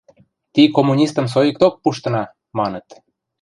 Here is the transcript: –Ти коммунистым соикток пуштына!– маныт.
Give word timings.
–Ти 0.53 0.61
коммунистым 0.77 1.25
соикток 1.33 1.73
пуштына!– 1.83 2.23
маныт. 2.57 2.87